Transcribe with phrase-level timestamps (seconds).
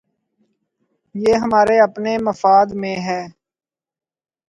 [1.15, 3.21] یہ ہمارے اپنے مفاد میں ہے۔